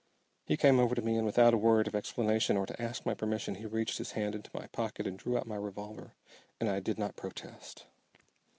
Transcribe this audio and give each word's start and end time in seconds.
He 0.47 0.57
came 0.57 0.79
over 0.79 0.95
to 0.95 1.01
me, 1.03 1.15
and 1.17 1.27
without 1.27 1.53
a 1.53 1.57
word 1.59 1.87
of 1.87 1.93
explanation 1.93 2.57
or 2.57 2.65
to 2.65 2.81
ask 2.81 3.05
my 3.05 3.13
permission 3.13 3.53
he 3.53 3.67
reached 3.67 3.99
his 3.99 4.13
hand 4.13 4.33
into 4.33 4.49
my 4.51 4.65
pocket 4.65 5.05
and 5.05 5.15
drew 5.19 5.37
out 5.37 5.45
my 5.45 5.57
revolver, 5.57 6.15
and 6.59 6.67
I 6.67 6.79
did 6.79 6.97
not 6.97 7.15
protest. 7.15 7.85